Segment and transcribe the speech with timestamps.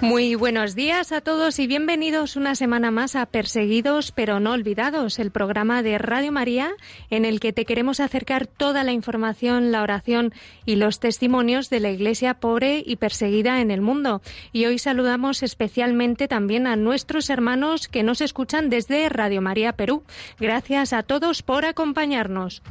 [0.00, 5.18] Muy buenos días a todos y bienvenidos una semana más a Perseguidos pero no olvidados,
[5.18, 6.70] el programa de Radio María
[7.10, 10.32] en el que te queremos acercar toda la información, la oración
[10.64, 14.22] y los testimonios de la Iglesia pobre y perseguida en el mundo.
[14.52, 20.04] Y hoy saludamos especialmente también a nuestros hermanos que nos escuchan desde Radio María Perú.
[20.38, 22.62] Gracias a todos por acompañarnos.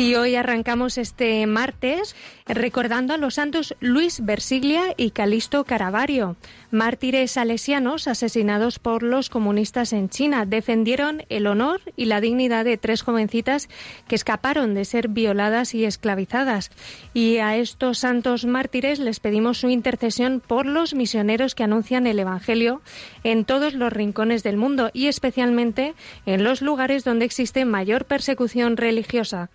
[0.00, 2.14] Y hoy arrancamos este martes
[2.46, 6.36] recordando a los santos Luis Versiglia y Calisto Caravario,
[6.70, 10.46] mártires salesianos asesinados por los comunistas en China.
[10.46, 13.68] Defendieron el honor y la dignidad de tres jovencitas
[14.06, 16.70] que escaparon de ser violadas y esclavizadas.
[17.12, 22.20] Y a estos santos mártires les pedimos su intercesión por los misioneros que anuncian el
[22.20, 22.82] Evangelio
[23.24, 28.76] en todos los rincones del mundo y especialmente en los lugares donde existe mayor persecución
[28.76, 29.50] religiosa.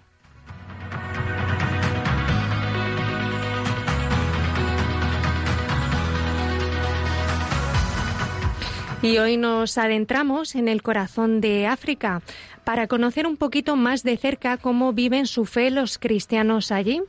[9.03, 12.21] Y hoy nos adentramos en el corazón de África
[12.63, 17.01] para conocer un poquito más de cerca cómo viven su fe los cristianos allí.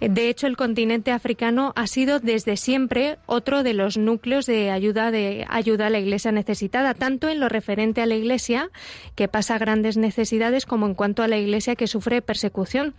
[0.00, 5.10] De hecho, el continente africano ha sido desde siempre otro de los núcleos de ayuda
[5.10, 8.68] de ayuda a la Iglesia necesitada, tanto en lo referente a la Iglesia
[9.14, 12.94] que pasa grandes necesidades como en cuanto a la Iglesia que sufre persecución.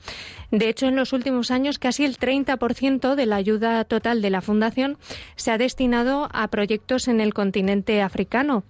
[0.49, 4.41] De hecho, en los últimos años casi el 30% de la ayuda total de la
[4.41, 4.97] Fundación
[5.35, 8.63] se ha destinado a proyectos en el continente africano.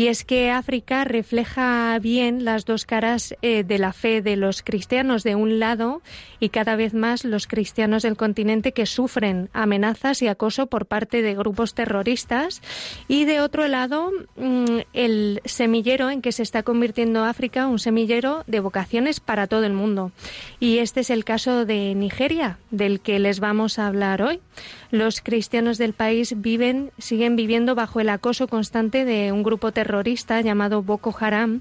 [0.00, 4.62] Y es que África refleja bien las dos caras eh, de la fe de los
[4.62, 6.00] cristianos de un lado
[6.38, 11.20] y cada vez más los cristianos del continente que sufren amenazas y acoso por parte
[11.20, 12.62] de grupos terroristas
[13.08, 18.42] y de otro lado mm, el semillero en que se está convirtiendo África, un semillero
[18.46, 20.12] de vocaciones para todo el mundo.
[20.60, 24.40] Y este es el caso de Nigeria, del que les vamos a hablar hoy.
[24.90, 30.40] Los cristianos del país viven, siguen viviendo bajo el acoso constante de un grupo terrorista
[30.40, 31.60] llamado Boko Haram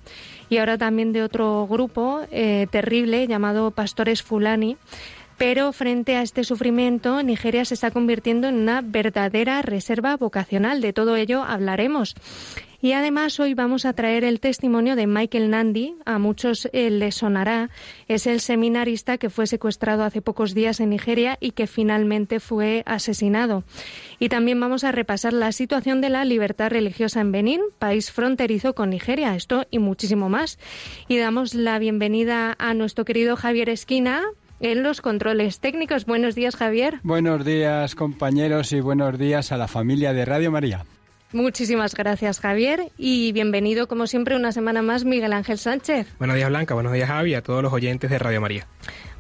[0.50, 4.78] y ahora también de otro grupo eh, terrible llamado Pastores Fulani.
[5.38, 10.82] Pero frente a este sufrimiento, Nigeria se está convirtiendo en una verdadera reserva vocacional.
[10.82, 12.16] De todo ello hablaremos.
[12.82, 17.16] Y además hoy vamos a traer el testimonio de Michael Nandi, a muchos eh, les
[17.16, 17.70] sonará,
[18.08, 22.84] es el seminarista que fue secuestrado hace pocos días en Nigeria y que finalmente fue
[22.86, 23.64] asesinado.
[24.18, 28.74] Y también vamos a repasar la situación de la libertad religiosa en Benín, país fronterizo
[28.74, 30.58] con Nigeria, esto y muchísimo más.
[31.10, 34.24] Y damos la bienvenida a nuestro querido Javier Esquina,
[34.62, 36.06] en los controles técnicos.
[36.06, 37.00] Buenos días, Javier.
[37.04, 40.86] Buenos días, compañeros, y buenos días a la familia de Radio María.
[41.32, 46.08] Muchísimas gracias, Javier, y bienvenido, como siempre, una semana más, Miguel Ángel Sánchez.
[46.18, 46.74] Buenos días, Blanca.
[46.74, 48.66] Buenos días, Javi, a todos los oyentes de Radio María.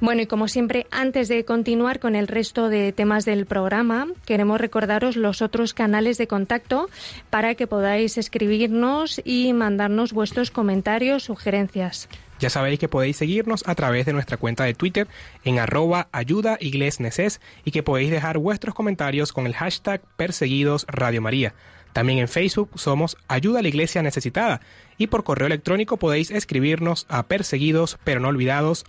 [0.02, 4.60] Bueno, y como siempre, antes de continuar con el resto de temas del programa, queremos
[4.60, 6.90] recordaros los otros canales de contacto
[7.30, 12.10] para que podáis escribirnos y mandarnos vuestros comentarios, sugerencias.
[12.40, 15.08] Ya sabéis que podéis seguirnos a través de nuestra cuenta de Twitter
[15.44, 21.54] en arroba ayuda y que podéis dejar vuestros comentarios con el hashtag perseguidos Radio María.
[21.94, 24.62] También en Facebook somos Ayuda a la Iglesia Necesitada
[24.98, 28.86] y por correo electrónico podéis escribirnos a perseguidos pero no olvidados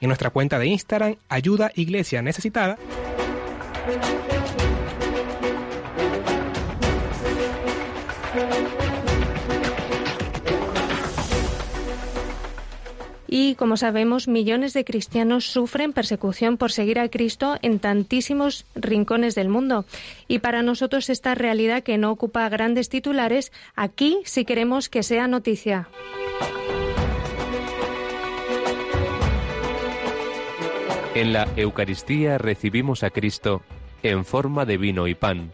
[0.00, 2.78] y nuestra cuenta de Instagram Ayuda Iglesia Necesitada.
[13.28, 19.34] Y como sabemos, millones de cristianos sufren persecución por seguir a Cristo en tantísimos rincones
[19.34, 19.84] del mundo.
[20.28, 25.26] Y para nosotros esta realidad que no ocupa grandes titulares, aquí sí queremos que sea
[25.26, 25.88] noticia.
[31.14, 33.62] En la Eucaristía recibimos a Cristo
[34.02, 35.52] en forma de vino y pan,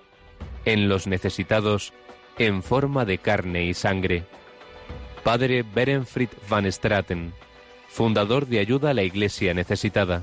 [0.65, 1.93] en los necesitados
[2.37, 4.25] en forma de carne y sangre.
[5.23, 7.33] Padre Berenfried van Straten
[7.93, 10.23] fundador de Ayuda a la Iglesia Necesitada.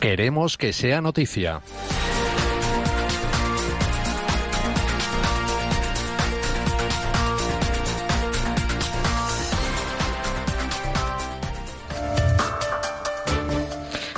[0.00, 1.60] Queremos que sea noticia.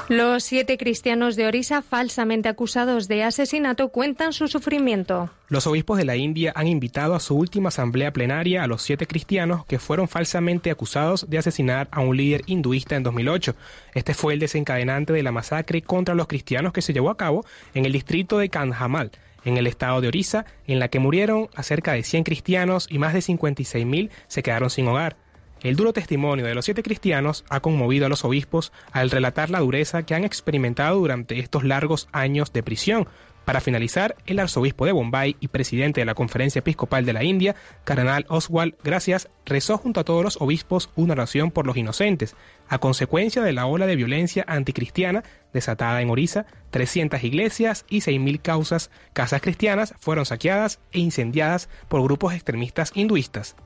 [0.09, 5.29] Los siete cristianos de Orisa falsamente acusados de asesinato cuentan su sufrimiento.
[5.49, 9.07] Los obispos de la India han invitado a su última asamblea plenaria a los siete
[9.07, 13.55] cristianos que fueron falsamente acusados de asesinar a un líder hinduista en 2008.
[13.93, 17.45] Este fue el desencadenante de la masacre contra los cristianos que se llevó a cabo
[17.75, 19.11] en el distrito de Kanhamal,
[19.45, 22.99] en el estado de Orisa, en la que murieron a cerca de 100 cristianos y
[22.99, 25.28] más de 56.000 se quedaron sin hogar.
[25.63, 29.61] El duro testimonio de los siete cristianos ha conmovido a los obispos al relatar la
[29.61, 33.09] dureza que han experimentado durante estos largos años de prisión.
[33.49, 37.57] Para finalizar, el arzobispo de Bombay y presidente de la Conferencia Episcopal de la India,
[37.83, 42.37] Cardenal Oswald Gracias, rezó junto a todos los obispos una oración por los inocentes.
[42.69, 45.25] A consecuencia de la ola de violencia anticristiana
[45.55, 52.03] desatada en Orissa, 300 iglesias y 6.000 causas, casas cristianas fueron saqueadas e incendiadas por
[52.03, 53.57] grupos extremistas hinduistas.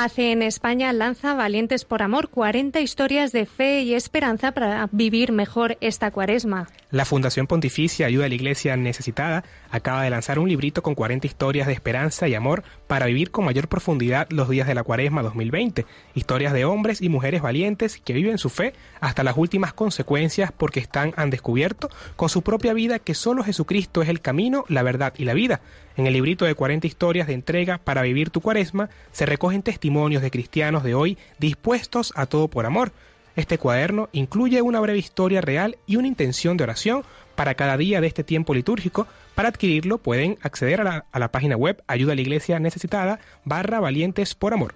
[0.00, 5.32] Hace en España lanza Valientes por Amor 40 historias de fe y esperanza para vivir
[5.32, 6.68] mejor esta cuaresma.
[6.90, 11.26] La Fundación Pontificia Ayuda a la Iglesia Necesitada acaba de lanzar un librito con 40
[11.26, 15.20] historias de esperanza y amor para vivir con mayor profundidad los días de la cuaresma
[15.20, 15.84] 2020.
[16.14, 20.80] Historias de hombres y mujeres valientes que viven su fe hasta las últimas consecuencias porque
[20.80, 25.12] están han descubierto con su propia vida que solo Jesucristo es el camino, la verdad
[25.18, 25.60] y la vida.
[25.98, 30.22] En el librito de 40 historias de entrega para vivir tu cuaresma se recogen testimonios
[30.22, 32.92] de cristianos de hoy dispuestos a todo por amor.
[33.38, 37.04] Este cuaderno incluye una breve historia real y una intención de oración
[37.36, 39.06] para cada día de este tiempo litúrgico.
[39.36, 44.34] Para adquirirlo pueden acceder a la, página web ayuda a la iglesia necesitada barra valientes
[44.34, 44.74] por amor.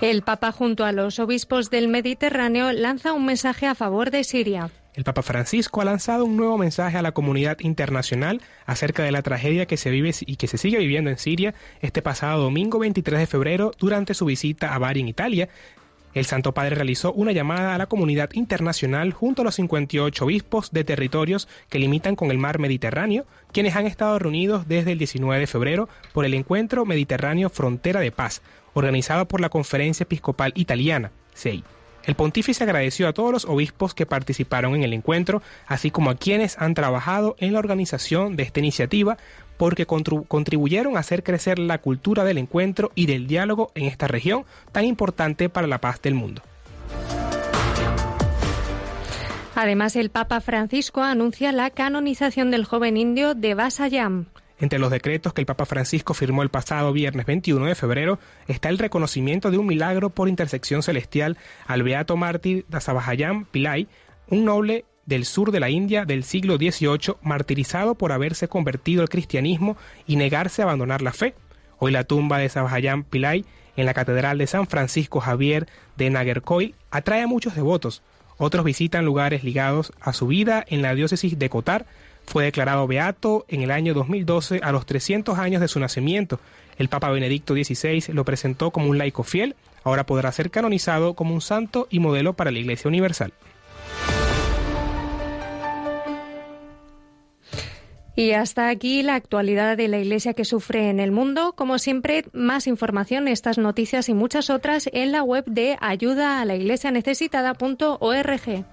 [0.00, 4.70] El Papa junto a los obispos del Mediterráneo lanza un mensaje a favor de Siria.
[4.94, 9.22] El Papa Francisco ha lanzado un nuevo mensaje a la comunidad internacional acerca de la
[9.22, 13.18] tragedia que se vive y que se sigue viviendo en Siria este pasado domingo 23
[13.18, 15.48] de febrero durante su visita a Bari en Italia.
[16.14, 20.70] El Santo Padre realizó una llamada a la comunidad internacional junto a los 58 obispos
[20.72, 25.40] de territorios que limitan con el mar Mediterráneo, quienes han estado reunidos desde el 19
[25.40, 28.42] de febrero por el Encuentro Mediterráneo Frontera de Paz,
[28.74, 31.62] organizado por la Conferencia Episcopal Italiana, SEI.
[32.04, 36.14] El pontífice agradeció a todos los obispos que participaron en el encuentro, así como a
[36.14, 39.18] quienes han trabajado en la organización de esta iniciativa,
[39.58, 44.44] porque contribuyeron a hacer crecer la cultura del encuentro y del diálogo en esta región
[44.72, 46.40] tan importante para la paz del mundo.
[49.54, 54.26] Además, el Papa Francisco anuncia la canonización del joven indio de Vasayam.
[54.60, 58.68] Entre los decretos que el Papa Francisco firmó el pasado viernes 21 de febrero está
[58.68, 63.88] el reconocimiento de un milagro por intersección celestial al beato mártir Dasabajayam Pillai,
[64.28, 69.08] un noble del sur de la India del siglo XVIII martirizado por haberse convertido al
[69.08, 71.34] cristianismo y negarse a abandonar la fe.
[71.78, 73.46] Hoy la tumba de Sabajayam Pillai
[73.76, 75.66] en la Catedral de San Francisco Javier
[75.96, 78.02] de Nagercoil atrae a muchos devotos.
[78.36, 81.86] Otros visitan lugares ligados a su vida en la diócesis de Cotar,
[82.26, 86.38] fue declarado beato en el año 2012 a los 300 años de su nacimiento.
[86.76, 91.32] El Papa Benedicto XVI lo presentó como un laico fiel, ahora podrá ser canonizado como
[91.32, 93.32] un santo y modelo para la Iglesia Universal.
[98.18, 101.52] Y hasta aquí la actualidad de la Iglesia que sufre en el mundo.
[101.54, 106.44] Como siempre, más información, estas noticias y muchas otras en la web de ayuda a
[106.44, 108.64] la iglesia necesitada.org.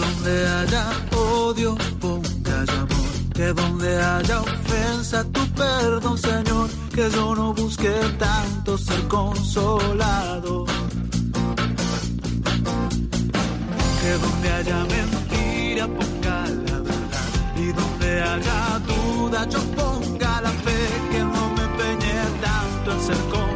[0.00, 3.32] donde haya odio, ponga amor.
[3.34, 6.68] Que donde haya ofensa, tu perdón, Señor.
[6.92, 10.66] Que yo no busque tanto ser consolado.
[14.02, 17.28] Que donde haya mentira, ponga la verdad.
[17.56, 20.78] Y donde haya duda, yo ponga la fe.
[21.12, 23.51] Que no me empeñe tanto en ser comprendido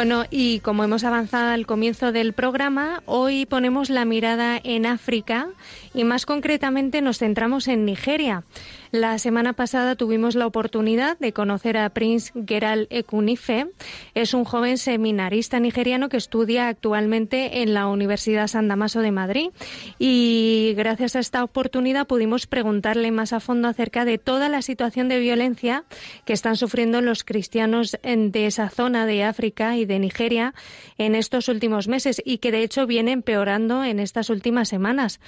[0.00, 5.50] Bueno, y como hemos avanzado al comienzo del programa, hoy ponemos la mirada en África
[5.94, 8.44] y más concretamente nos centramos en Nigeria.
[8.92, 13.68] La semana pasada tuvimos la oportunidad de conocer a Prince Geral Ekunife.
[14.14, 19.50] Es un joven seminarista nigeriano que estudia actualmente en la Universidad San Damaso de Madrid
[19.98, 25.08] y gracias a esta oportunidad pudimos preguntarle más a fondo acerca de toda la situación
[25.08, 25.84] de violencia
[26.24, 30.54] que están sufriendo los cristianos de esa zona de África y de Nigeria
[30.98, 35.20] en estos últimos meses y que de hecho viene empeorando en estas últimas semanas.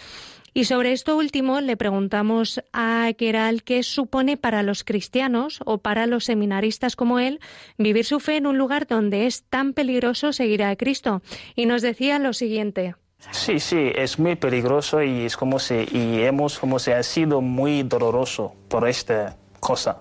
[0.54, 6.06] Y sobre esto último le preguntamos a Geral qué supone para los cristianos o para
[6.06, 7.40] los seminaristas como él
[7.78, 11.22] vivir su fe en un lugar donde es tan peligroso seguir a Cristo.
[11.56, 12.94] Y nos decía lo siguiente.
[13.30, 17.40] Sí, sí, es muy peligroso y es como si y hemos como se ha sido
[17.40, 20.00] muy doloroso por esta cosa,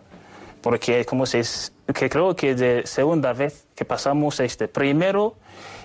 [0.61, 5.35] porque como se es- que creo que de segunda vez que pasamos este primero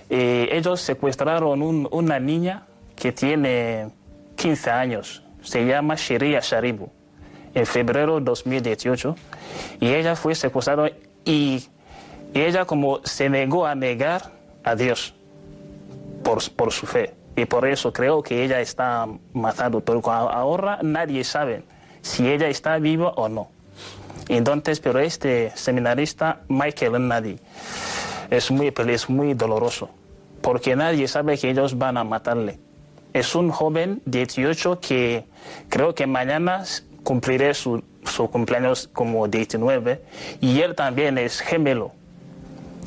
[0.09, 3.89] eh, ellos secuestraron un- una niña que tiene
[4.37, 6.89] 15 años, se llama Sheria Sharibu,
[7.53, 9.15] en febrero de 2018
[9.79, 10.89] y ella fue secuestrada
[11.25, 11.67] y,
[12.33, 14.31] ella como se negó a negar
[14.63, 15.15] a Dios
[16.23, 17.15] por, por su fe.
[17.35, 19.79] Y por eso creo que ella está matando.
[19.79, 21.63] Pero ahora nadie sabe
[22.01, 23.49] si ella está viva o no.
[24.27, 27.39] Entonces, pero este seminarista, Michael Nadi,
[28.29, 29.89] es muy, es muy doloroso.
[30.41, 32.59] Porque nadie sabe que ellos van a matarle.
[33.13, 35.25] Es un joven de 18 que
[35.69, 36.63] creo que mañana
[37.03, 40.01] cumpliré su, su cumpleaños como 19.
[40.41, 41.91] Y él también es gemelo.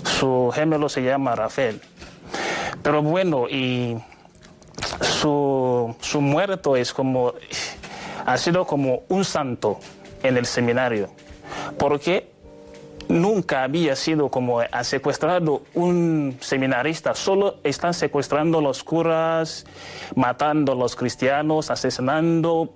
[0.05, 1.81] Su gemelo se llama Rafael.
[2.83, 3.99] Pero bueno, y
[5.01, 7.35] su, su muerto es como,
[8.25, 9.79] ha sido como un santo
[10.23, 11.11] en el seminario,
[11.79, 12.31] porque
[13.11, 19.67] nunca había sido como ha secuestrado un seminarista, solo están secuestrando los curas,
[20.15, 22.73] matando a los cristianos, asesinando,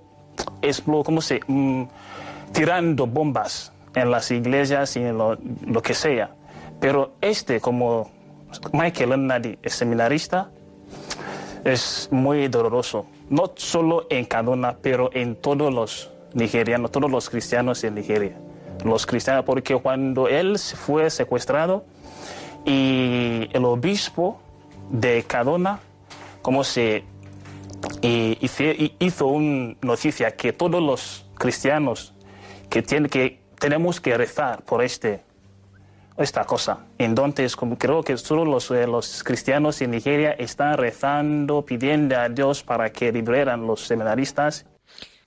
[1.05, 1.21] ¿cómo?
[1.47, 1.85] Mm,
[2.53, 6.35] tirando bombas en las iglesias y en lo, que sea.
[6.81, 8.11] Pero este, como
[8.73, 10.51] Michael Nadi, el seminarista,
[11.65, 13.07] es muy doloroso.
[13.31, 18.37] No solo en Kaduna, pero en todos los nigerianos, todos los cristianos en Nigeria.
[18.85, 21.85] Los cristianos, porque cuando él fue secuestrado
[22.65, 24.41] y el obispo
[24.91, 25.81] de Kaduna,
[26.43, 27.05] como se
[28.03, 32.15] hizo una noticia que todos los cristianos
[32.69, 35.23] que, que tenemos que rezar por este
[36.17, 36.79] esta cosa.
[36.99, 42.29] Entonces, como creo que todos los, eh, los cristianos en Nigeria están rezando, pidiendo a
[42.29, 44.67] Dios para que liberen los seminaristas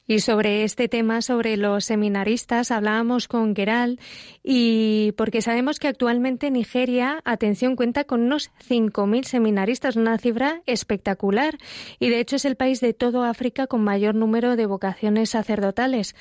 [0.08, 4.00] Y sobre este tema, sobre los seminaristas, hablábamos con Geral
[4.42, 11.58] y porque sabemos que actualmente Nigeria, atención, cuenta con unos 5.000 seminaristas, una cifra espectacular.
[12.00, 16.16] Y de hecho es el país de todo África con mayor número de vocaciones sacerdotales.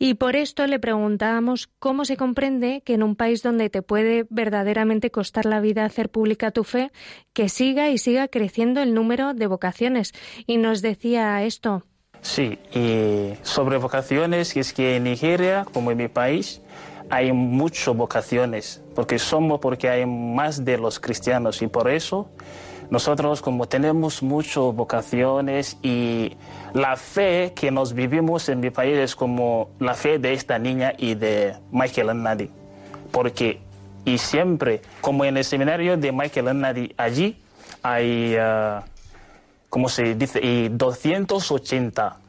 [0.00, 4.26] Y por esto le preguntábamos cómo se comprende que en un país donde te puede
[4.30, 6.90] verdaderamente costar la vida hacer pública tu fe,
[7.32, 10.12] que siga y siga creciendo el número de vocaciones.
[10.46, 11.84] Y nos decía esto.
[12.20, 16.60] Sí, y sobre vocaciones, es que en Nigeria, como en mi país,
[17.10, 22.28] hay muchas vocaciones, porque somos, porque hay más de los cristianos y por eso
[22.90, 26.36] nosotros como tenemos muchas vocaciones y
[26.72, 30.94] la fe que nos vivimos en mi país es como la fe de esta niña
[30.96, 32.50] y de Michael Nadi.
[33.10, 33.60] Porque,
[34.06, 37.38] y siempre, como en el seminario de Michael Nadi, allí
[37.82, 38.80] hay, uh,
[39.68, 40.40] ¿cómo se dice?
[40.44, 42.20] Y 280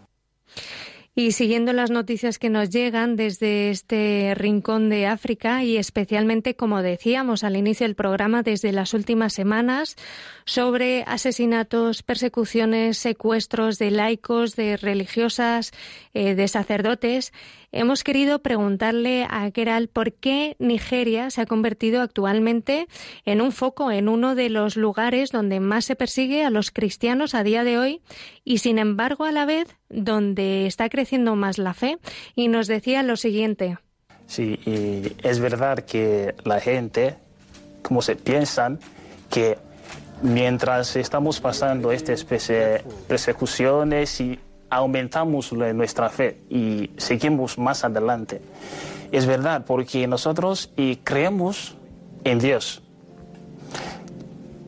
[1.20, 6.82] y siguiendo las noticias que nos llegan desde este rincón de África y especialmente, como
[6.82, 9.98] decíamos al inicio del programa, desde las últimas semanas,
[10.46, 15.74] sobre asesinatos, persecuciones, secuestros de laicos, de religiosas,
[16.14, 17.34] eh, de sacerdotes,
[17.72, 22.88] hemos querido preguntarle a Keral por qué Nigeria se ha convertido actualmente
[23.26, 27.36] en un foco, en uno de los lugares donde más se persigue a los cristianos
[27.36, 28.02] a día de hoy
[28.44, 31.98] y, sin embargo, a la vez donde está creciendo más la fe.
[32.36, 33.78] Y nos decía lo siguiente.
[34.28, 37.16] Sí, y es verdad que la gente,
[37.82, 38.80] como se piensan,
[39.30, 39.58] que
[40.22, 48.42] mientras estamos pasando esta especie de persecuciones y aumentamos nuestra fe y seguimos más adelante.
[49.12, 51.76] Es verdad, porque nosotros y creemos
[52.24, 52.82] en Dios.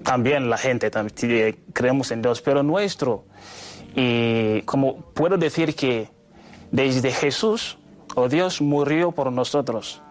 [0.03, 3.25] También la gente también creemos en Dios, pero nuestro.
[3.95, 6.09] Y como puedo decir que
[6.71, 7.77] desde Jesús,
[8.15, 10.01] o oh Dios murió por nosotros.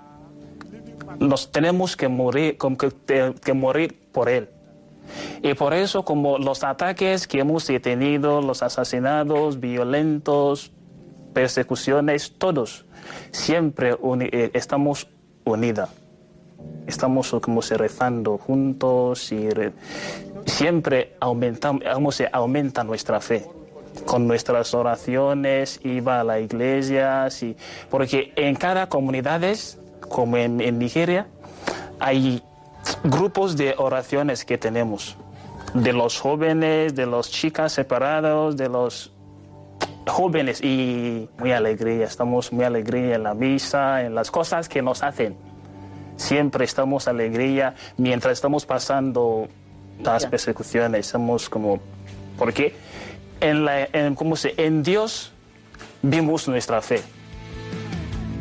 [1.19, 4.49] Nos tenemos que morir, que, que morir por Él.
[5.43, 10.73] Y por eso, como los ataques que hemos tenido, los asesinados violentos,
[11.33, 12.87] persecuciones, todos,
[13.31, 15.09] siempre eh, estamos
[15.45, 15.89] unidos.
[16.87, 19.49] Estamos como se rezando juntos y
[20.47, 21.83] siempre aumentamos,
[22.33, 23.47] aumenta nuestra fe
[24.05, 27.29] con nuestras oraciones, iba a la iglesia,
[27.91, 29.43] porque en cada comunidad,
[30.09, 31.27] como en Nigeria,
[31.99, 32.43] hay
[33.05, 35.17] grupos de oraciones que tenemos,
[35.75, 39.13] de los jóvenes, de los chicas separados, de los
[40.07, 45.03] jóvenes y muy alegría, estamos muy alegría en la misa, en las cosas que nos
[45.03, 45.37] hacen.
[46.17, 49.49] Siempre estamos alegría mientras estamos pasando
[50.03, 51.81] las persecuciones, estamos como
[52.39, 52.75] porque
[53.41, 54.55] en la en, ¿cómo se?
[54.57, 55.33] en Dios
[56.03, 57.03] vimos nuestra fe.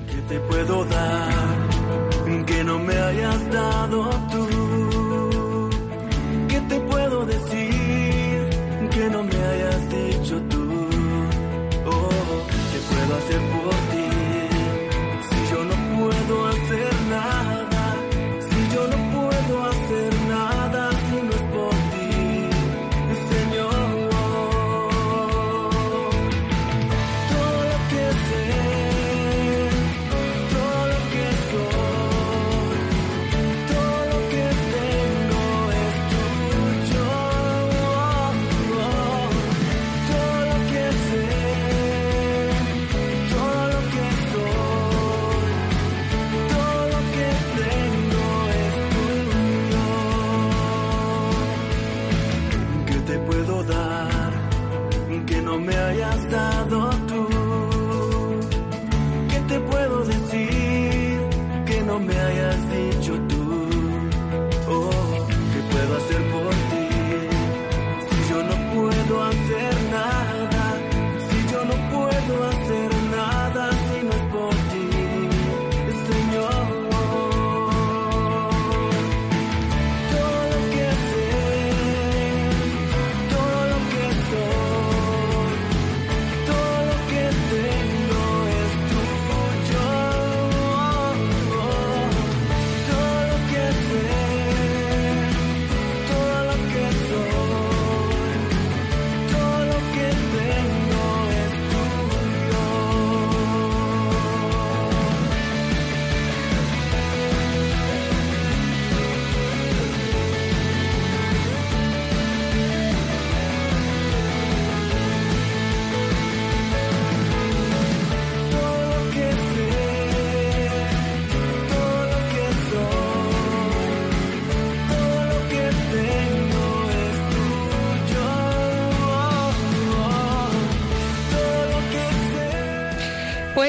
[0.10, 1.59] ¿Qué te puedo dar?
[3.80, 4.49] Que no me hayas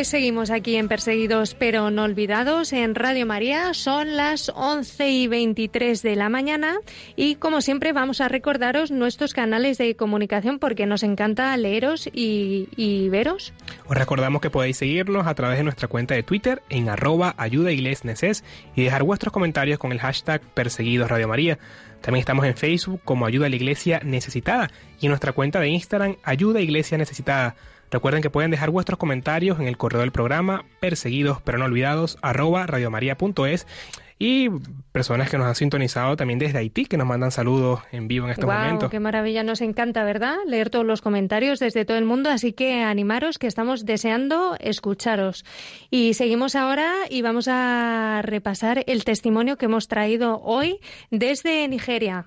[0.00, 3.74] Pues seguimos aquí en Perseguidos pero no olvidados en Radio María.
[3.74, 6.78] Son las 11 y 23 de la mañana
[7.16, 13.10] y como siempre vamos a recordaros nuestros canales de comunicación porque nos encanta leeros y,
[13.10, 13.52] veros.
[13.88, 17.70] Os recordamos que podéis seguirnos a través de nuestra cuenta de Twitter en arroba ayuda
[17.70, 21.58] y dejar vuestros comentarios con el hashtag Perseguidos Radio María.
[22.00, 25.68] También estamos en Facebook como Ayuda a la Iglesia Necesitada y en nuestra cuenta de
[25.68, 27.54] Instagram Ayuda Iglesia Necesitada.
[27.90, 32.18] Recuerden que pueden dejar vuestros comentarios en el correo del programa perseguidos pero no olvidados
[32.22, 33.66] arroba radiomaria.es
[34.22, 34.50] y
[34.92, 38.33] personas que nos han sintonizado también desde Haití, que nos mandan saludos en vivo en
[38.33, 38.90] estos wow, momentos.
[38.90, 39.42] ¡Qué maravilla!
[39.42, 40.37] Nos encanta, ¿verdad?
[40.46, 45.46] Leer todos los comentarios desde todo el mundo, así que animaros que estamos deseando escucharos.
[45.90, 52.26] Y seguimos ahora y vamos a repasar el testimonio que hemos traído hoy desde Nigeria.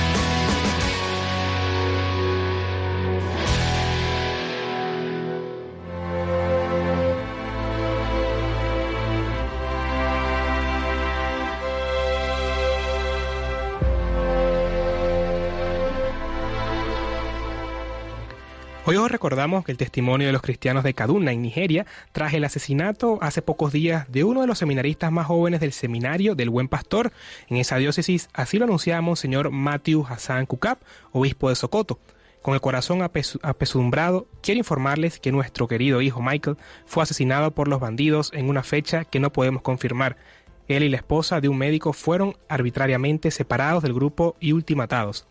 [18.91, 22.43] Hoy os recordamos que el testimonio de los cristianos de Kaduna, en Nigeria, tras el
[22.43, 26.67] asesinato hace pocos días de uno de los seminaristas más jóvenes del seminario del Buen
[26.67, 27.13] Pastor.
[27.47, 30.81] En esa diócesis, así lo anunciamos señor Matthew Hassan Kukap,
[31.13, 31.99] obispo de Sokoto.
[32.41, 37.79] Con el corazón apesadumbrado, quiero informarles que nuestro querido hijo Michael fue asesinado por los
[37.79, 40.17] bandidos en una fecha que no podemos confirmar.
[40.67, 45.27] Él y la esposa de un médico fueron arbitrariamente separados del grupo y ultimatados.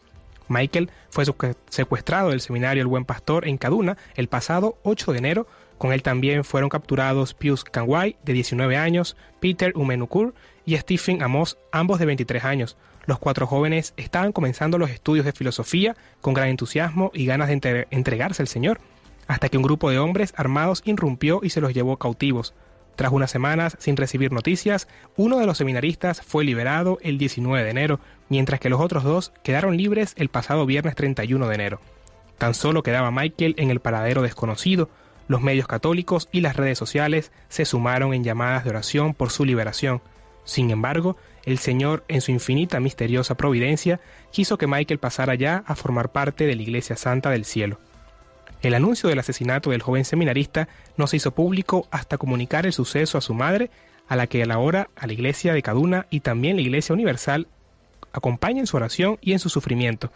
[0.50, 1.24] Michael fue
[1.68, 5.46] secuestrado del seminario El Buen Pastor en Kaduna el pasado 8 de enero.
[5.78, 10.34] Con él también fueron capturados Pius Kanwai, de 19 años, Peter Umenukur
[10.66, 12.76] y Stephen Amos, ambos de 23 años.
[13.06, 17.86] Los cuatro jóvenes estaban comenzando los estudios de filosofía con gran entusiasmo y ganas de
[17.90, 18.80] entregarse al Señor,
[19.28, 22.54] hasta que un grupo de hombres armados irrumpió y se los llevó cautivos.
[23.00, 24.86] Tras unas semanas sin recibir noticias,
[25.16, 29.32] uno de los seminaristas fue liberado el 19 de enero, mientras que los otros dos
[29.42, 31.80] quedaron libres el pasado viernes 31 de enero.
[32.36, 34.90] Tan solo quedaba Michael en el paradero desconocido,
[35.28, 39.46] los medios católicos y las redes sociales se sumaron en llamadas de oración por su
[39.46, 40.02] liberación.
[40.44, 43.98] Sin embargo, el Señor, en su infinita misteriosa providencia,
[44.30, 47.78] quiso que Michael pasara ya a formar parte de la Iglesia Santa del Cielo.
[48.62, 53.16] El anuncio del asesinato del joven seminarista no se hizo público hasta comunicar el suceso
[53.16, 53.70] a su madre,
[54.06, 56.92] a la que a la hora a la iglesia de Kaduna y también la iglesia
[56.92, 57.46] universal
[58.12, 60.12] acompaña en su oración y en su sufrimiento.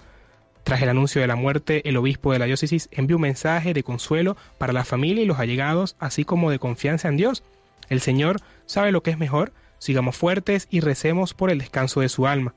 [0.63, 3.83] Tras el anuncio de la muerte, el obispo de la diócesis envió un mensaje de
[3.83, 7.43] consuelo para la familia y los allegados, así como de confianza en Dios.
[7.89, 12.09] El Señor sabe lo que es mejor, sigamos fuertes y recemos por el descanso de
[12.09, 12.55] su alma.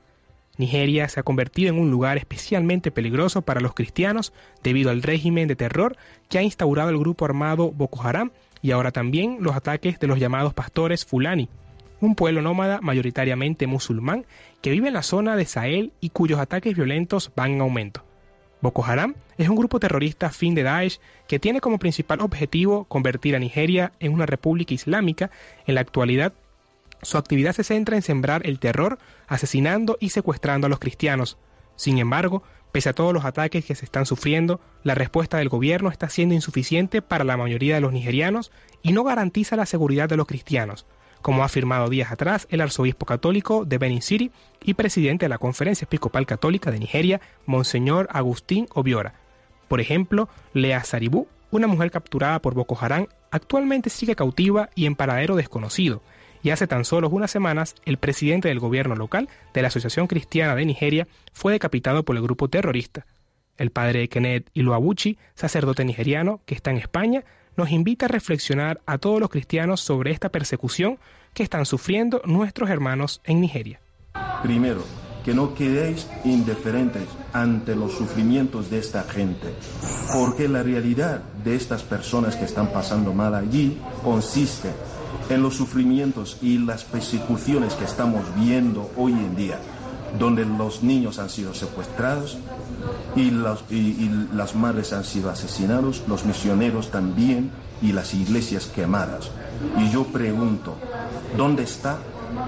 [0.58, 5.48] Nigeria se ha convertido en un lugar especialmente peligroso para los cristianos debido al régimen
[5.48, 5.96] de terror
[6.28, 10.18] que ha instaurado el grupo armado Boko Haram y ahora también los ataques de los
[10.18, 11.48] llamados pastores Fulani,
[12.00, 14.26] un pueblo nómada mayoritariamente musulmán
[14.60, 18.04] que vive en la zona de Sahel y cuyos ataques violentos van en aumento.
[18.60, 23.36] Boko Haram es un grupo terrorista fin de Daesh que tiene como principal objetivo convertir
[23.36, 25.30] a Nigeria en una república islámica.
[25.66, 26.32] En la actualidad
[27.02, 31.38] su actividad se centra en sembrar el terror, asesinando y secuestrando a los cristianos.
[31.76, 35.90] Sin embargo, pese a todos los ataques que se están sufriendo, la respuesta del gobierno
[35.90, 38.50] está siendo insuficiente para la mayoría de los nigerianos
[38.82, 40.86] y no garantiza la seguridad de los cristianos,
[41.22, 44.32] como ha afirmado días atrás el arzobispo católico de Benin City
[44.62, 49.14] y presidente de la Conferencia Episcopal Católica de Nigeria, Monseñor Agustín Obiora.
[49.68, 54.96] Por ejemplo, Lea Saribú, una mujer capturada por Boko Haram, actualmente sigue cautiva y en
[54.96, 56.02] paradero desconocido,
[56.42, 60.54] y hace tan solo unas semanas el presidente del gobierno local de la Asociación Cristiana
[60.54, 63.06] de Nigeria fue decapitado por el grupo terrorista.
[63.56, 67.24] El padre Kenneth Iluabuchi, sacerdote nigeriano que está en España,
[67.56, 70.98] nos invita a reflexionar a todos los cristianos sobre esta persecución
[71.34, 73.80] que están sufriendo nuestros hermanos en Nigeria.
[74.42, 74.84] Primero,
[75.24, 79.48] que no quedéis indiferentes ante los sufrimientos de esta gente,
[80.14, 84.70] porque la realidad de estas personas que están pasando mal allí consiste
[85.28, 89.58] en los sufrimientos y las persecuciones que estamos viendo hoy en día,
[90.18, 92.38] donde los niños han sido secuestrados
[93.14, 93.30] y,
[94.32, 97.50] las madres han sido asesinados, los misioneros también
[97.82, 99.30] y las iglesias quemadas.
[99.78, 100.76] Y yo pregunto,
[101.36, 101.98] ¿dónde están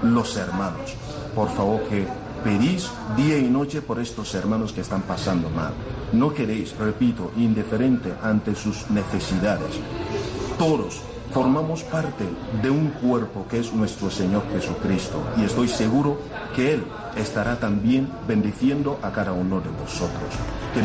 [0.03, 0.95] los hermanos?
[1.35, 2.07] Por favor, que
[2.43, 5.73] pedís día y noche por estos hermanos que están pasando mal.
[6.13, 9.79] No queréis, repito, indiferente ante sus necesidades.
[10.57, 12.25] Todos formamos parte
[12.61, 16.19] de un cuerpo que es nuestro Señor Jesucristo y estoy seguro
[16.55, 16.83] que Él
[17.15, 20.29] estará también bendiciendo a cada uno de vosotros.
[20.73, 20.81] Que.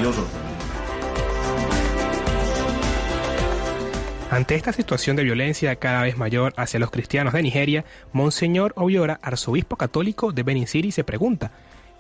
[4.31, 9.19] Ante esta situación de violencia cada vez mayor hacia los cristianos de Nigeria, Monseñor Obiora,
[9.23, 11.53] arzobispo católico de Benin City, se pregunta,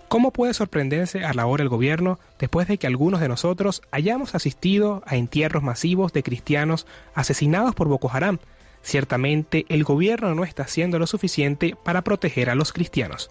[0.08, 4.34] ¿Cómo puede sorprenderse a la hora el gobierno después de que algunos de nosotros hayamos
[4.36, 8.38] asistido a entierros masivos de cristianos asesinados por Boko Haram?
[8.82, 13.30] Ciertamente el gobierno no está haciendo lo suficiente para proteger a los cristianos.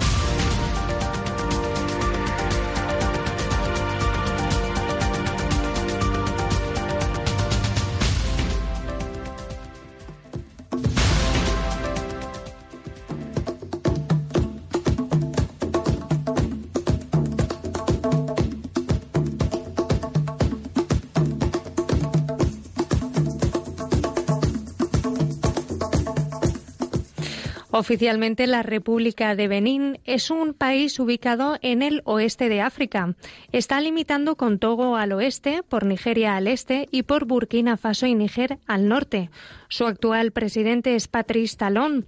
[27.73, 33.15] Oficialmente, la República de Benín es un país ubicado en el oeste de África.
[33.53, 38.13] Está limitando con Togo al oeste, por Nigeria al este y por Burkina Faso y
[38.13, 39.29] Níger al norte.
[39.69, 42.05] Su actual presidente es Patrice Talón.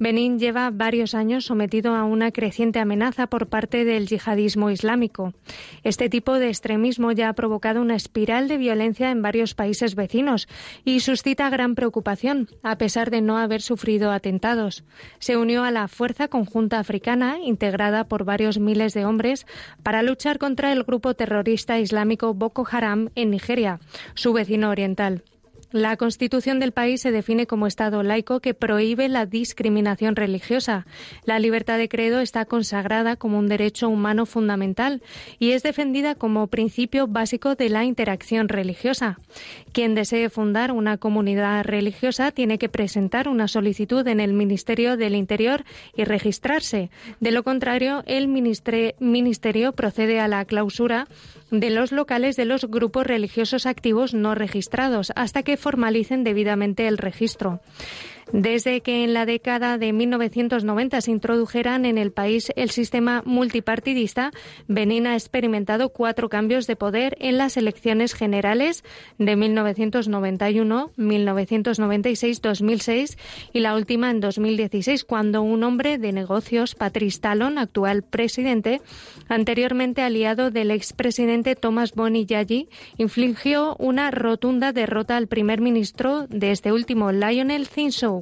[0.00, 5.32] Benín lleva varios años sometido a una creciente amenaza por parte del yihadismo islámico.
[5.84, 10.48] Este tipo de extremismo ya ha provocado una espiral de violencia en varios países vecinos
[10.84, 14.82] y suscita gran preocupación, a pesar de no haber sufrido atentados.
[15.18, 19.46] Se unió a la Fuerza Conjunta Africana, integrada por varios miles de hombres,
[19.82, 23.80] para luchar contra el grupo terrorista islámico Boko Haram en Nigeria,
[24.14, 25.22] su vecino oriental.
[25.74, 30.86] La Constitución del país se define como Estado laico que prohíbe la discriminación religiosa.
[31.24, 35.02] La libertad de credo está consagrada como un derecho humano fundamental
[35.40, 39.18] y es defendida como principio básico de la interacción religiosa.
[39.72, 45.16] Quien desee fundar una comunidad religiosa tiene que presentar una solicitud en el Ministerio del
[45.16, 45.64] Interior
[45.96, 46.88] y registrarse.
[47.18, 51.08] De lo contrario, el Ministerio procede a la clausura
[51.50, 56.98] de los locales de los grupos religiosos activos no registrados hasta que formalicen debidamente el
[56.98, 57.60] registro.
[58.32, 64.32] Desde que en la década de 1990 se introdujeran en el país el sistema multipartidista,
[64.66, 68.84] Benín ha experimentado cuatro cambios de poder en las elecciones generales
[69.18, 73.18] de 1991, 1996, 2006
[73.52, 78.80] y la última en 2016, cuando un hombre de negocios, Patrice Talon, actual presidente,
[79.28, 86.50] anteriormente aliado del expresidente Thomas Boni Yayi, infligió una rotunda derrota al primer ministro de
[86.50, 88.13] este último, Lionel Zinsou.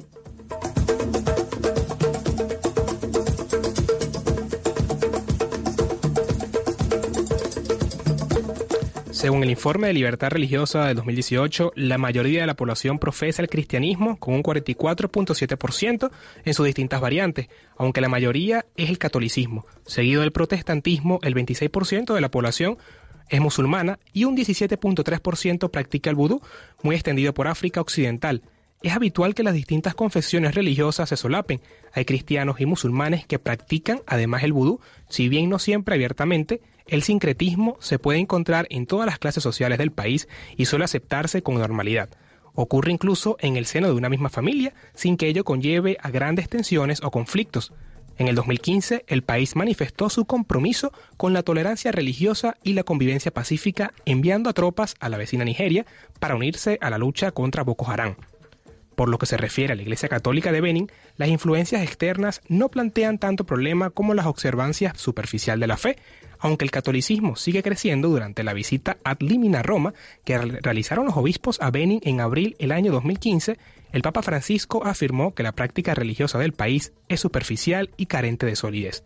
[9.23, 13.47] Según el informe de Libertad Religiosa de 2018, la mayoría de la población profesa el
[13.47, 16.11] cristianismo con un 44.7%
[16.43, 19.65] en sus distintas variantes, aunque la mayoría es el catolicismo.
[19.85, 22.77] Seguido del protestantismo, el 26% de la población
[23.29, 26.41] es musulmana y un 17.3% practica el vudú,
[26.81, 28.41] muy extendido por África Occidental.
[28.83, 31.61] Es habitual que las distintas confesiones religiosas se solapen.
[31.93, 37.01] Hay cristianos y musulmanes que practican además el vudú, si bien no siempre abiertamente, el
[37.01, 41.55] sincretismo se puede encontrar en todas las clases sociales del país y suele aceptarse con
[41.55, 42.09] normalidad.
[42.55, 46.49] Ocurre incluso en el seno de una misma familia, sin que ello conlleve a grandes
[46.49, 47.71] tensiones o conflictos.
[48.17, 53.31] En el 2015, el país manifestó su compromiso con la tolerancia religiosa y la convivencia
[53.31, 55.85] pacífica, enviando a tropas a la vecina Nigeria
[56.19, 58.17] para unirse a la lucha contra Boko Haram.
[58.95, 62.69] Por lo que se refiere a la Iglesia Católica de Benin, las influencias externas no
[62.69, 65.97] plantean tanto problema como las observancias superficial de la fe,
[66.39, 69.93] aunque el catolicismo sigue creciendo durante la visita ad limina a Roma
[70.25, 73.57] que realizaron los obispos a Benin en abril del año 2015,
[73.93, 78.55] el Papa Francisco afirmó que la práctica religiosa del país es superficial y carente de
[78.55, 79.03] solidez.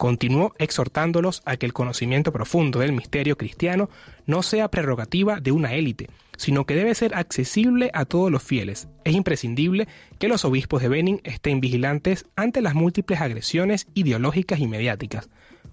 [0.00, 3.90] Continuó exhortándolos a que el conocimiento profundo del misterio cristiano
[4.24, 6.08] no sea prerrogativa de una élite,
[6.38, 8.88] sino que debe ser accesible a todos los fieles.
[9.04, 14.68] Es imprescindible que los obispos de Benin estén vigilantes ante las múltiples agresiones ideológicas y
[14.68, 15.28] mediáticas.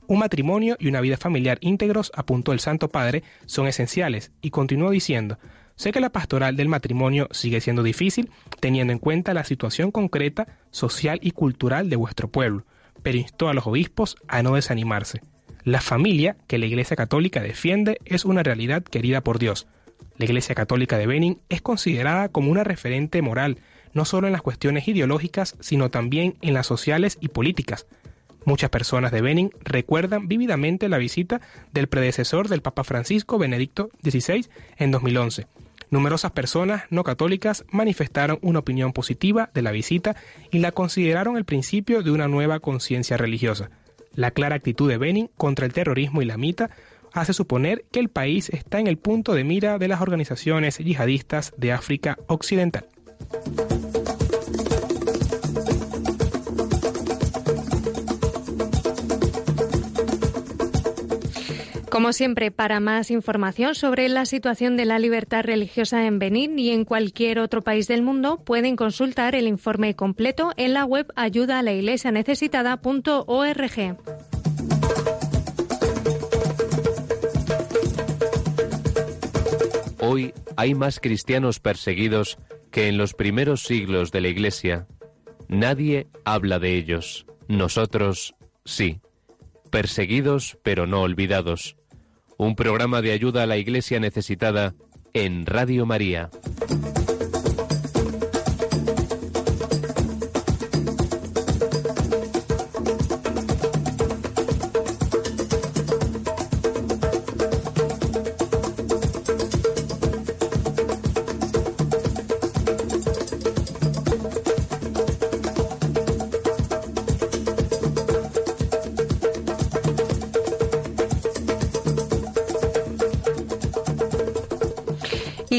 [0.08, 4.90] Un matrimonio y una vida familiar íntegros, apuntó el Santo Padre, son esenciales, y continuó
[4.90, 5.40] diciendo,
[5.78, 10.58] Sé que la pastoral del matrimonio sigue siendo difícil, teniendo en cuenta la situación concreta,
[10.70, 12.66] social y cultural de vuestro pueblo
[13.08, 15.22] pero instó a los obispos a no desanimarse.
[15.64, 19.66] La familia que la Iglesia Católica defiende es una realidad querida por Dios.
[20.18, 23.60] La Iglesia Católica de Benin es considerada como una referente moral,
[23.94, 27.88] no solo en las cuestiones ideológicas, sino también en las sociales y políticas.
[28.44, 31.40] Muchas personas de Benin recuerdan vívidamente la visita
[31.72, 35.48] del predecesor del Papa Francisco, Benedicto XVI, en 2011
[35.90, 40.16] Numerosas personas no católicas manifestaron una opinión positiva de la visita
[40.52, 43.70] y la consideraron el principio de una nueva conciencia religiosa.
[44.14, 46.72] La clara actitud de Benin contra el terrorismo islamita
[47.14, 51.54] hace suponer que el país está en el punto de mira de las organizaciones yihadistas
[51.58, 52.86] de África Occidental.
[61.98, 66.70] Como siempre, para más información sobre la situación de la libertad religiosa en Benín y
[66.70, 71.64] en cualquier otro país del mundo, pueden consultar el informe completo en la web ayuda
[80.00, 82.38] Hoy hay más cristianos perseguidos
[82.70, 84.86] que en los primeros siglos de la Iglesia.
[85.48, 87.26] Nadie habla de ellos.
[87.48, 89.02] Nosotros sí.
[89.72, 91.77] Perseguidos pero no olvidados
[92.38, 94.76] un programa de ayuda a la Iglesia necesitada
[95.14, 96.30] en Radio María.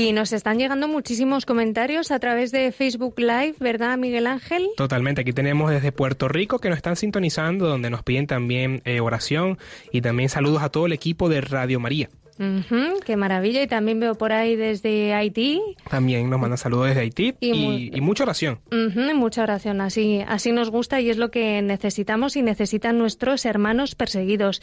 [0.00, 4.68] Y nos están llegando muchísimos comentarios a través de Facebook Live, ¿verdad, Miguel Ángel?
[4.76, 5.22] Totalmente.
[5.22, 9.58] Aquí tenemos desde Puerto Rico que nos están sintonizando, donde nos piden también eh, oración
[9.90, 12.10] y también saludos a todo el equipo de Radio María
[13.04, 13.62] qué maravilla.
[13.62, 15.60] Y también veo por ahí desde Haití.
[15.88, 18.60] También nos mandan saludos desde Haití y, mucha oración.
[19.14, 19.80] mucha oración.
[19.80, 24.60] Así, así nos gusta y es lo que necesitamos y necesitan nuestros hermanos perseguidos.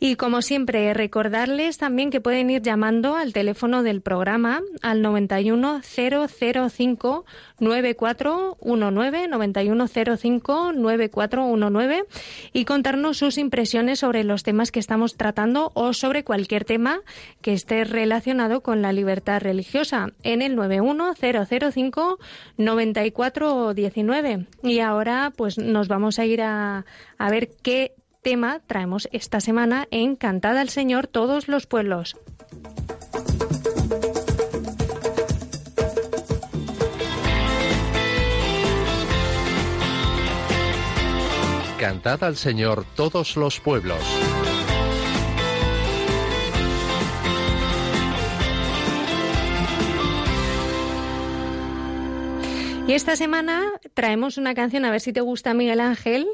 [0.00, 5.80] Y como siempre, recordarles también que pueden ir llamando al teléfono del programa al 91
[5.82, 7.24] 005
[7.60, 12.04] 9419 9105 9419
[12.52, 17.00] y contarnos sus impresiones sobre los temas que estamos tratando o sobre cualquier tema
[17.40, 22.18] que esté relacionado con la libertad religiosa en el 91005
[22.56, 24.46] 9419.
[24.62, 26.84] Y ahora pues nos vamos a ir a,
[27.18, 32.16] a ver qué tema traemos esta semana en Cantada al Señor todos los pueblos.
[41.78, 44.00] Cantad al Señor todos los pueblos.
[52.88, 56.28] Y esta semana traemos una canción, a ver si te gusta Miguel Ángel,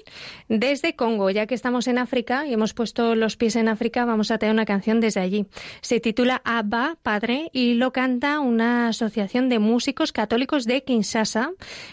[0.50, 4.30] desde Congo, ya que estamos en África y hemos puesto los pies en África, vamos
[4.30, 5.46] a tener una canción desde allí.
[5.80, 11.52] Se titula Abba, Padre, y lo canta una asociación de músicos católicos de Kinshasa,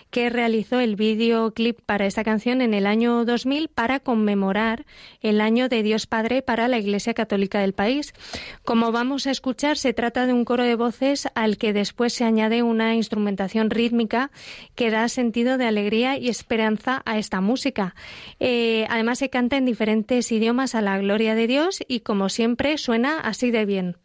[0.09, 4.85] que realizó el videoclip para esta canción en el año 2000 para conmemorar
[5.21, 8.13] el año de Dios Padre para la Iglesia Católica del país.
[8.65, 12.25] Como vamos a escuchar, se trata de un coro de voces al que después se
[12.25, 14.31] añade una instrumentación rítmica
[14.75, 17.95] que da sentido alegría y esperanza a esta música.
[18.39, 22.77] Eh, además se canta en diferentes idiomas a la gloria de Dios y como siempre
[22.77, 23.97] suena así de bien.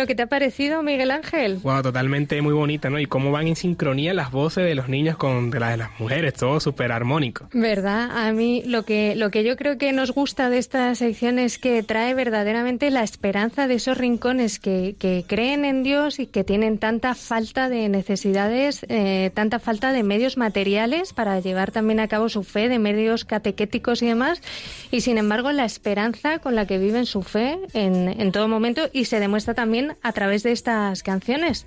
[0.00, 1.58] Bueno, ¿qué te ha parecido, Miguel Ángel?
[1.58, 2.98] Wow, totalmente muy bonita, ¿no?
[2.98, 6.32] Y cómo van en sincronía las voces de los niños con las de las mujeres,
[6.32, 7.50] todo súper armónico.
[7.52, 8.08] ¿Verdad?
[8.10, 11.58] A mí lo que, lo que yo creo que nos gusta de esta sección es
[11.58, 16.44] que trae verdaderamente la esperanza de esos rincones que, que creen en Dios y que
[16.44, 22.08] tienen tanta falta de necesidades, eh, tanta falta de medios materiales para llevar también a
[22.08, 24.40] cabo su fe, de medios catequéticos y demás.
[24.90, 28.88] Y sin embargo, la esperanza con la que viven su fe en, en todo momento
[28.94, 31.66] y se demuestra también a través de estas canciones.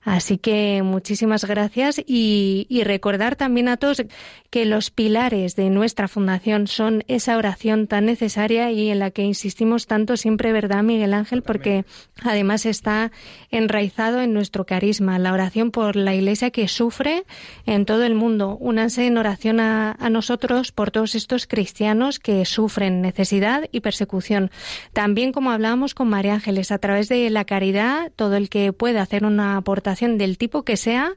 [0.03, 4.03] Así que muchísimas gracias y, y, recordar también a todos
[4.49, 9.23] que los pilares de nuestra fundación son esa oración tan necesaria y en la que
[9.23, 11.41] insistimos tanto siempre, ¿verdad, Miguel Ángel?
[11.41, 11.83] Porque
[12.23, 13.11] además está
[13.51, 17.25] enraizado en nuestro carisma, la oración por la Iglesia que sufre
[17.65, 18.57] en todo el mundo.
[18.59, 24.51] Únanse en oración a, a nosotros por todos estos cristianos que sufren necesidad y persecución.
[24.93, 29.01] También, como hablábamos con María Ángeles, a través de la caridad, todo el que pueda
[29.01, 31.13] hacer una aportación del tipo que sea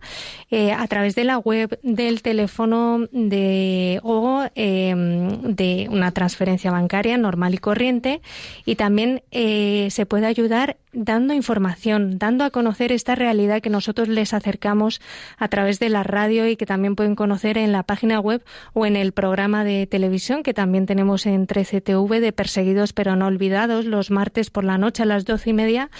[0.50, 4.94] eh, a través de la web, del teléfono de, o eh,
[5.42, 8.22] de una transferencia bancaria normal y corriente.
[8.64, 14.08] Y también eh, se puede ayudar dando información, dando a conocer esta realidad que nosotros
[14.08, 15.00] les acercamos
[15.38, 18.86] a través de la radio y que también pueden conocer en la página web o
[18.86, 23.84] en el programa de televisión que también tenemos en 13TV de Perseguidos pero no olvidados
[23.84, 25.90] los martes por la noche a las doce y media,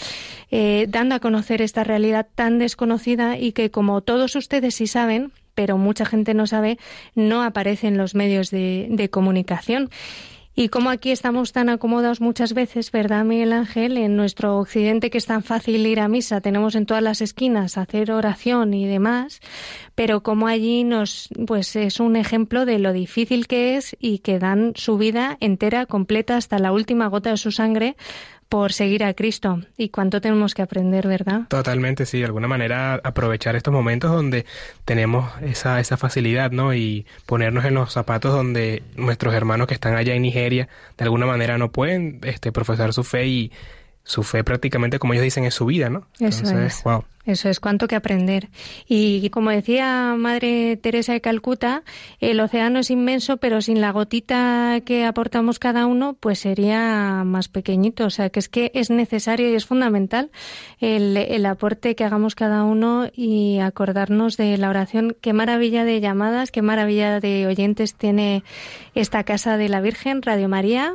[0.50, 5.32] eh, dando a conocer esta realidad tan desconocida y que como todos ustedes sí saben,
[5.54, 6.78] pero mucha gente no sabe,
[7.14, 9.90] no aparece en los medios de, de comunicación.
[10.60, 13.96] Y como aquí estamos tan acomodados muchas veces, ¿verdad, Miguel Ángel?
[13.96, 17.78] En nuestro occidente que es tan fácil ir a misa, tenemos en todas las esquinas
[17.78, 19.40] hacer oración y demás,
[20.00, 24.38] pero como allí nos, pues es un ejemplo de lo difícil que es y que
[24.38, 27.96] dan su vida entera, completa, hasta la última gota de su sangre
[28.48, 29.60] por seguir a Cristo.
[29.76, 31.42] Y cuánto tenemos que aprender, ¿verdad?
[31.48, 32.18] Totalmente, sí.
[32.18, 34.46] De alguna manera aprovechar estos momentos donde
[34.86, 36.72] tenemos esa, esa facilidad, ¿no?
[36.72, 41.26] Y ponernos en los zapatos donde nuestros hermanos que están allá en Nigeria de alguna
[41.26, 43.52] manera no pueden este, profesar su fe y
[44.04, 46.06] su fe prácticamente, como ellos dicen, es su vida, ¿no?
[46.18, 46.82] Eso es.
[47.26, 48.48] Eso es cuanto que aprender.
[48.88, 51.82] Y como decía Madre Teresa de Calcuta,
[52.18, 57.48] el océano es inmenso, pero sin la gotita que aportamos cada uno, pues sería más
[57.48, 58.06] pequeñito.
[58.06, 60.30] O sea, que es que es necesario y es fundamental
[60.80, 65.14] el, el aporte que hagamos cada uno y acordarnos de la oración.
[65.20, 68.42] Qué maravilla de llamadas, qué maravilla de oyentes tiene
[68.94, 70.94] esta Casa de la Virgen, Radio María.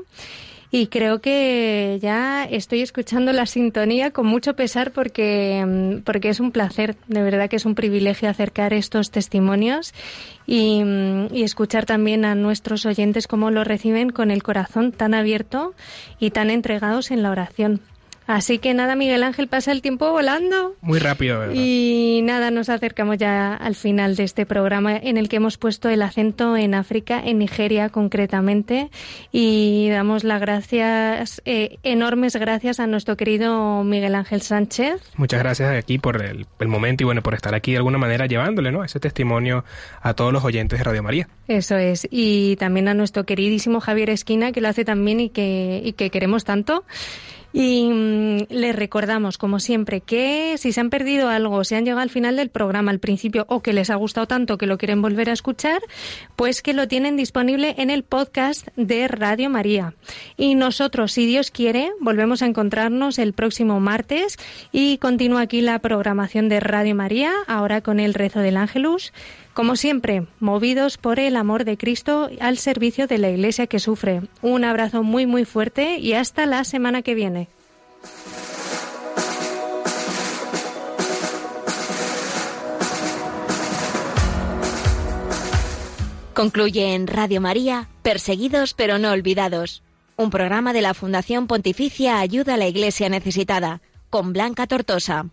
[0.71, 6.39] Y creo que ya estoy escuchando la sintonía con mucho pesar porque, mm, porque es
[6.39, 9.93] un placer, de verdad que es un privilegio acercar estos testimonios
[10.45, 15.13] y, mm, y escuchar también a nuestros oyentes cómo lo reciben con el corazón tan
[15.13, 15.73] abierto
[16.19, 17.81] y tan entregados en la oración.
[18.27, 20.75] Así que nada, Miguel Ángel, pasa el tiempo volando.
[20.81, 21.53] Muy rápido, ¿verdad?
[21.55, 25.89] Y nada, nos acercamos ya al final de este programa en el que hemos puesto
[25.89, 28.89] el acento en África, en Nigeria concretamente,
[29.31, 35.01] y damos las gracias, eh, enormes gracias a nuestro querido Miguel Ángel Sánchez.
[35.17, 38.25] Muchas gracias aquí por el, el, momento y bueno, por estar aquí de alguna manera
[38.25, 38.83] llevándole, ¿no?
[38.83, 39.63] Ese testimonio
[40.01, 41.27] a todos los oyentes de Radio María.
[41.47, 42.07] Eso es.
[42.09, 46.09] Y también a nuestro queridísimo Javier Esquina, que lo hace también y que, y que
[46.09, 46.85] queremos tanto.
[47.57, 52.01] Y mm, les recordamos, como siempre, que si se han perdido algo, si han llegado
[52.01, 55.01] al final del programa, al principio, o que les ha gustado tanto que lo quieren
[55.01, 55.81] volver a escuchar,
[56.35, 59.93] pues que lo tienen disponible en el podcast de Radio María.
[60.35, 64.35] Y nosotros, si Dios quiere, volvemos a encontrarnos el próximo martes
[64.73, 69.13] y continúa aquí la programación de Radio María, ahora con el rezo del Ángelus.
[69.55, 74.21] Como siempre, movidos por el amor de Cristo al servicio de la Iglesia que sufre.
[74.41, 77.47] Un abrazo muy muy fuerte y hasta la semana que viene.
[86.33, 89.83] Concluye en Radio María, Perseguidos pero no olvidados,
[90.17, 95.27] un programa de la Fundación Pontificia Ayuda a la Iglesia Necesitada, con Blanca Tortosa.